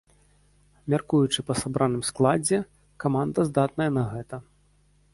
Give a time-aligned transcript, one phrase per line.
[0.93, 2.59] Мяркуючы па сабраным складзе,
[3.07, 4.35] каманда здатная на гэта.